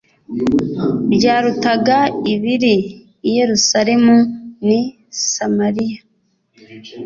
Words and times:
byarutaga 1.13 1.97
ibiri 2.33 2.75
i 3.29 3.29
yerusalemu 3.37 4.15
n 4.65 4.69
i 4.79 4.81
samariya 5.31 5.99